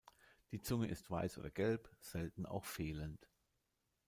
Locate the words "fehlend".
2.65-3.27